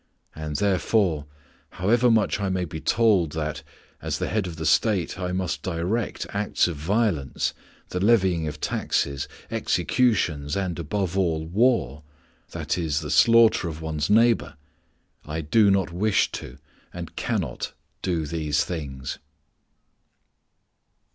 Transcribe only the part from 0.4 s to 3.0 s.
therefore, however much I may be